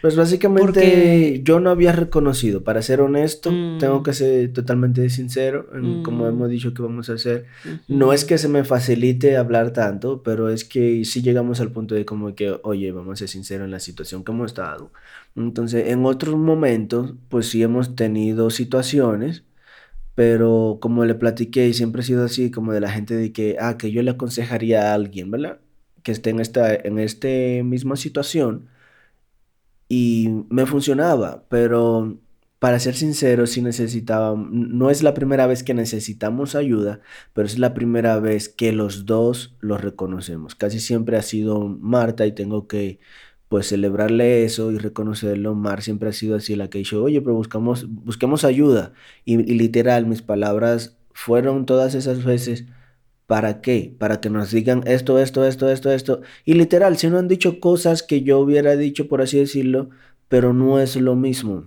[0.00, 3.78] Pues básicamente Porque- yo no había reconocido, para ser honesto, Mm.
[3.78, 6.28] tengo que ser totalmente sincero en como Mm.
[6.28, 7.46] hemos dicho que vamos a hacer.
[7.88, 11.94] No es que se me facilite hablar tanto, pero es que sí llegamos al punto
[11.94, 14.90] de como que, oye, vamos a ser sinceros en la situación que hemos estado.
[15.36, 19.44] Entonces, en otros momentos, pues sí hemos tenido situaciones,
[20.14, 23.56] pero como le platiqué y siempre he sido así, como de la gente de que,
[23.60, 25.58] ah, que yo le aconsejaría a alguien, ¿verdad?
[26.02, 28.66] Que esté en esta, en este misma situación
[29.88, 32.18] y me funcionaba, pero
[32.58, 37.00] para ser sincero, sí necesitaba, no es la primera vez que necesitamos ayuda,
[37.32, 40.54] pero es la primera vez que los dos lo reconocemos.
[40.56, 42.98] Casi siempre ha sido Marta y tengo que
[43.48, 45.54] pues celebrarle eso y reconocerlo.
[45.54, 48.92] Mar siempre ha sido así la que ha dicho, oye, pero buscamos, busquemos ayuda.
[49.24, 52.66] Y literal, mis palabras fueron todas esas veces.
[53.28, 53.94] ¿Para qué?
[53.98, 56.22] Para que nos digan esto, esto, esto, esto, esto.
[56.46, 59.90] Y literal, si no han dicho cosas que yo hubiera dicho, por así decirlo,
[60.28, 61.66] pero no es lo mismo.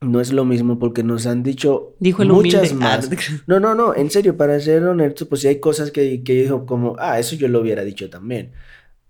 [0.00, 2.86] No es lo mismo porque nos han dicho Dijo el muchas humilde.
[2.86, 3.10] Ah, más.
[3.46, 6.64] No, no, no, en serio, para ser honesto, pues sí hay cosas que, que dijo
[6.64, 8.52] como, ah, eso yo lo hubiera dicho también.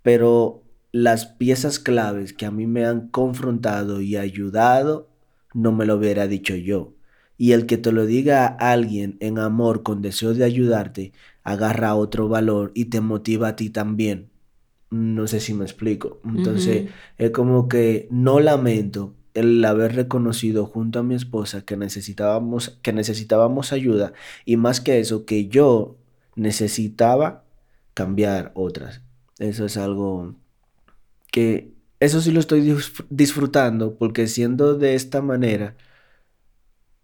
[0.03, 5.11] Pero las piezas claves que a mí me han confrontado y ayudado,
[5.53, 6.95] no me lo hubiera dicho yo.
[7.37, 11.95] Y el que te lo diga a alguien en amor, con deseo de ayudarte, agarra
[11.95, 14.31] otro valor y te motiva a ti también.
[14.91, 16.21] No sé si me explico.
[16.25, 22.79] Entonces, es como que no lamento el haber reconocido junto a mi esposa que necesitábamos,
[22.83, 24.13] que necesitábamos ayuda
[24.45, 25.97] y más que eso, que yo
[26.37, 27.43] necesitaba
[27.95, 29.03] cambiar otras.
[29.41, 30.37] Eso es algo
[31.33, 35.77] que, eso sí lo estoy disfr- disfrutando porque siendo de esta manera,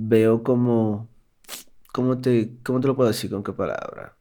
[0.02, 1.08] veo como,
[1.92, 3.30] ¿cómo te, cómo te lo puedo decir?
[3.30, 4.16] ¿Con qué palabra?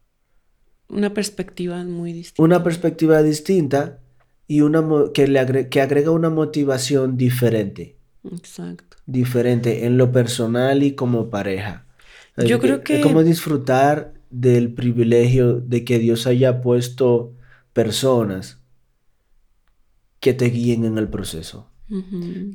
[0.88, 2.42] Una perspectiva muy distinta.
[2.42, 4.00] Una perspectiva distinta
[4.46, 7.96] y una mo- que, le agre- que agrega una motivación diferente.
[8.22, 8.98] Exacto.
[9.06, 11.86] diferente en lo personal y como pareja.
[12.36, 17.32] Yo Es creo Es que- como disfrutar del privilegio de que Dios haya puesto
[17.72, 18.58] personas
[20.20, 21.69] que te guíen en el proceso.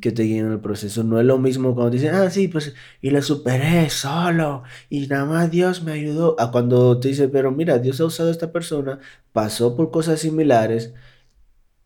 [0.00, 1.04] Que te guíen en el proceso.
[1.04, 5.26] No es lo mismo cuando dicen, ah, sí, pues, y la superé solo, y nada
[5.26, 6.36] más Dios me ayudó.
[6.40, 8.98] A cuando te dice, pero mira, Dios ha usado a esta persona,
[9.32, 10.94] pasó por cosas similares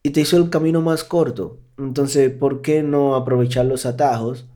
[0.02, 1.60] y te hizo el camino más corto.
[1.78, 4.46] Entonces, ¿por qué no aprovechar los atajos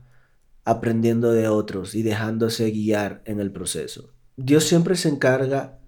[0.63, 4.13] aprendiendo de otros y dejándose guiar en el proceso?
[4.37, 5.79] Dios siempre se encarga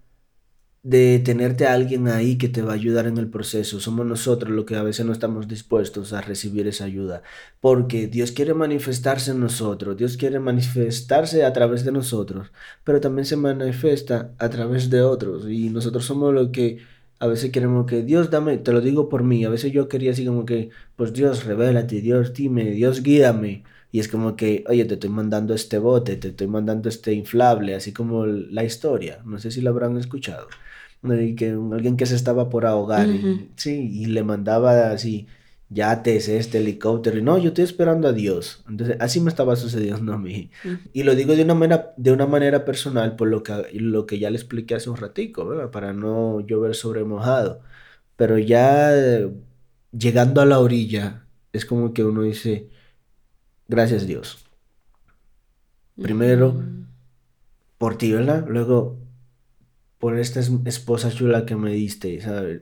[0.87, 3.81] de tenerte a alguien ahí que te va a ayudar en el proceso.
[3.81, 7.23] Somos nosotros los que a veces no estamos dispuestos a recibir esa ayuda.
[7.59, 12.53] Porque Dios quiere manifestarse en nosotros, Dios quiere manifestarse a través de nosotros,
[12.85, 15.49] pero también se manifiesta a través de otros.
[15.49, 16.79] Y nosotros somos los que
[17.19, 20.11] a veces queremos que Dios dame, te lo digo por mí, a veces yo quería
[20.11, 23.63] así como que, pues Dios, revélate, Dios, dime, Dios, guíame.
[23.91, 27.75] Y es como que, oye, te estoy mandando este bote, te estoy mandando este inflable,
[27.75, 29.19] así como la historia.
[29.25, 30.47] No sé si lo habrán escuchado
[31.35, 35.27] que alguien que se estaba por ahogar, y, sí, y le mandaba así
[35.69, 38.63] yates, este helicóptero, y no, yo estoy esperando a Dios.
[38.69, 40.49] Entonces, así me estaba sucediendo a mí.
[40.93, 44.19] Y lo digo de una manera, de una manera personal, por lo que, lo que
[44.19, 45.71] ya le expliqué hace un ratico, ¿verdad?
[45.71, 47.61] Para no llover sobre mojado.
[48.15, 48.91] Pero ya
[49.91, 52.69] llegando a la orilla, es como que uno dice,
[53.67, 54.45] gracias Dios.
[56.01, 56.63] Primero,
[57.77, 58.45] por ti, ¿verdad?
[58.47, 58.97] Luego,
[59.99, 62.61] por esta esposa chula que me diste, ¿sabes?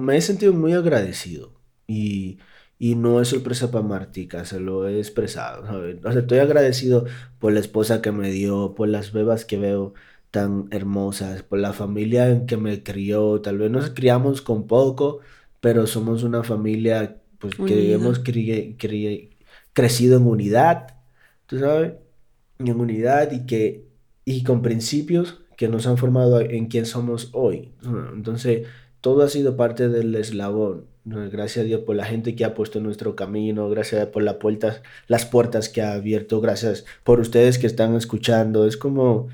[0.00, 1.54] Me he sentido muy agradecido
[1.86, 2.38] y,
[2.78, 5.96] y no es sorpresa para Martica, se lo he expresado, ¿sabes?
[6.04, 7.06] O sea, estoy agradecido
[7.38, 9.94] por la esposa que me dio, por las bebas que veo
[10.30, 15.20] tan hermosas, por la familia en que me crió, tal vez nos criamos con poco,
[15.60, 18.20] pero somos una familia pues que hemos
[19.72, 20.96] crecido en unidad,
[21.46, 21.94] tú sabes,
[22.58, 23.88] en unidad y que
[24.24, 27.72] y con principios que nos han formado en quien somos hoy.
[28.14, 28.68] Entonces,
[29.00, 30.86] todo ha sido parte del eslabón.
[31.04, 34.36] Gracias a Dios por la gente que ha puesto en nuestro camino, gracias por las
[34.36, 38.68] puertas, las puertas que ha abierto, gracias por ustedes que están escuchando.
[38.68, 39.26] Es como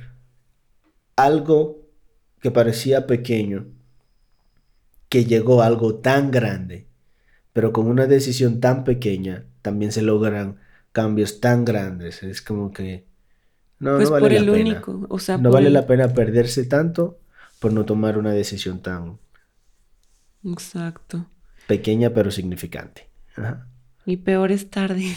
[1.15, 1.83] algo
[2.41, 3.67] que parecía pequeño,
[5.11, 6.87] que llegó a algo tan grande,
[7.53, 10.57] pero con una decisión tan pequeña también se logran
[10.93, 12.23] cambios tan grandes.
[12.23, 13.05] Es como que
[13.79, 14.83] no, pues no vale la pena.
[15.39, 17.19] no vale la pena perderse tanto
[17.59, 19.19] por no tomar una decisión tan...
[20.45, 21.27] Exacto.
[21.67, 23.09] Pequeña pero significante.
[24.05, 25.15] Y peor es tarde.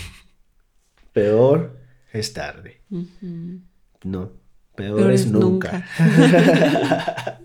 [1.14, 1.78] Peor
[2.14, 2.82] es tarde.
[4.04, 4.32] No,
[4.76, 5.84] peor, es, nunca.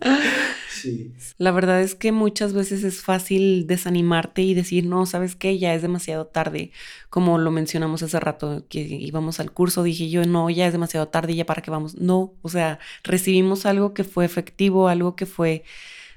[1.38, 5.74] La verdad es que muchas veces es fácil desanimarte y decir, no, sabes qué, ya
[5.74, 6.70] es demasiado tarde.
[7.10, 11.08] Como lo mencionamos hace rato, que íbamos al curso, dije yo, no, ya es demasiado
[11.08, 11.96] tarde, ya para qué vamos.
[11.96, 15.64] No, o sea, recibimos algo que fue efectivo, algo que fue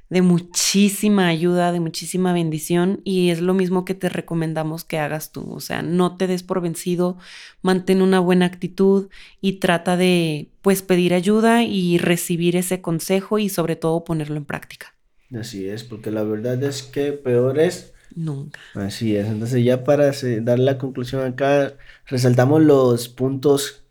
[0.09, 5.31] de muchísima ayuda, de muchísima bendición y es lo mismo que te recomendamos que hagas
[5.31, 5.51] tú.
[5.51, 7.17] O sea, no te des por vencido,
[7.61, 9.09] mantén una buena actitud
[9.41, 14.45] y trata de pues pedir ayuda y recibir ese consejo y sobre todo ponerlo en
[14.45, 14.93] práctica.
[15.37, 18.59] Así es, porque la verdad es que peor es nunca.
[18.75, 21.73] Así es, entonces ya para dar la conclusión acá,
[22.05, 23.83] resaltamos los puntos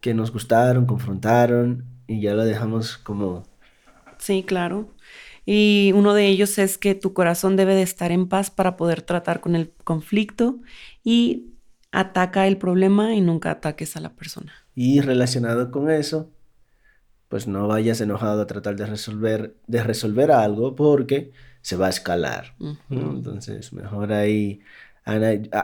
[0.00, 3.44] que nos gustaron, confrontaron y ya lo dejamos como...
[4.18, 4.93] Sí, claro.
[5.46, 9.02] Y uno de ellos es que tu corazón debe de estar en paz para poder
[9.02, 10.60] tratar con el conflicto
[11.02, 11.50] y
[11.92, 14.52] ataca el problema y nunca ataques a la persona.
[14.74, 16.30] Y relacionado con eso,
[17.28, 21.90] pues no vayas enojado a tratar de resolver, de resolver algo porque se va a
[21.90, 22.54] escalar.
[22.90, 24.60] Entonces, mejor ahí.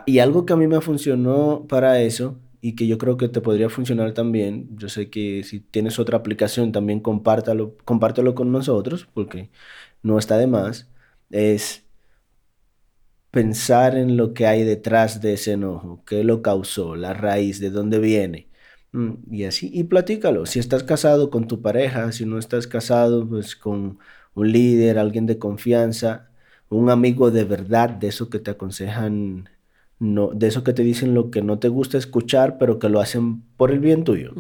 [0.07, 3.41] y algo que a mí me funcionó para eso y que yo creo que te
[3.41, 4.69] podría funcionar también.
[4.77, 9.51] Yo sé que si tienes otra aplicación también compártalo, compártelo con nosotros porque
[10.03, 10.89] no está de más.
[11.31, 11.85] Es
[13.31, 17.71] pensar en lo que hay detrás de ese enojo, qué lo causó, la raíz, de
[17.71, 18.49] dónde viene.
[18.93, 20.47] Mm, y así, y platícalo.
[20.47, 23.99] Si estás casado con tu pareja, si no estás casado, pues con
[24.35, 26.31] un líder, alguien de confianza,
[26.69, 29.49] un amigo de verdad, de eso que te aconsejan
[30.01, 33.01] no, de eso que te dicen lo que no te gusta escuchar, pero que lo
[33.01, 34.33] hacen por el bien tuyo.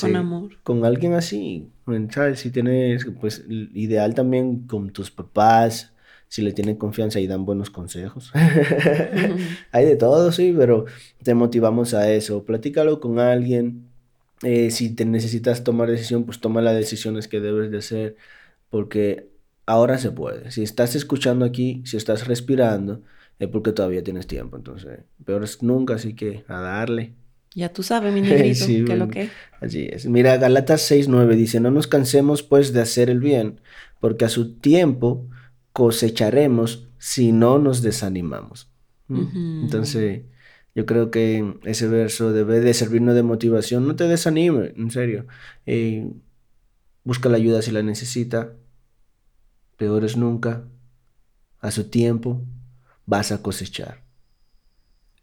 [0.00, 0.52] con amor.
[0.62, 1.68] Con alguien así,
[2.10, 2.38] ¿sabes?
[2.38, 5.92] Si tienes, pues, ideal también con tus papás,
[6.28, 8.30] si le tienen confianza y dan buenos consejos.
[9.72, 10.84] Hay de todo, sí, pero
[11.20, 12.44] te motivamos a eso.
[12.44, 13.88] Platícalo con alguien.
[14.42, 18.16] Eh, si te necesitas tomar decisión, pues toma las decisiones que debes de hacer,
[18.70, 19.30] porque
[19.66, 20.52] ahora se puede.
[20.52, 23.02] Si estás escuchando aquí, si estás respirando,
[23.38, 24.56] es porque todavía tienes tiempo.
[24.56, 27.14] Entonces, peor es nunca, así que a darle.
[27.54, 29.30] Ya tú sabes, mi negrito, qué es lo que.
[29.60, 30.06] Así es.
[30.06, 33.60] Mira, Galatas 6.9 dice, no nos cansemos pues de hacer el bien,
[34.00, 35.28] porque a su tiempo
[35.72, 38.70] cosecharemos si no nos desanimamos.
[39.08, 40.22] Entonces,
[40.74, 43.86] yo creo que ese verso debe de servirnos de motivación.
[43.86, 45.26] No te desanime, en serio.
[45.64, 46.10] Eh,
[47.04, 48.54] busca la ayuda si la necesita.
[49.76, 50.64] Peores nunca.
[51.60, 52.42] A su tiempo
[53.06, 54.02] vas a cosechar.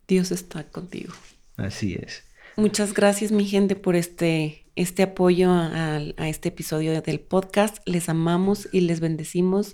[0.08, 1.14] Dios está contigo.
[1.58, 2.24] Así es.
[2.56, 7.78] Muchas gracias, mi gente, por este, este apoyo a, a, este episodio del podcast.
[7.88, 9.74] Les amamos y les bendecimos.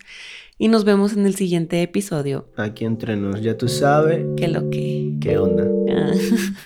[0.57, 2.49] Y nos vemos en el siguiente episodio.
[2.57, 4.25] Aquí entre nos, ya tú sabes.
[4.37, 5.13] ¿Qué lo que?
[5.21, 5.65] ¿Qué onda?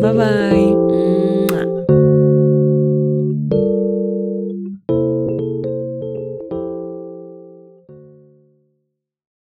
[0.00, 1.21] bye bye.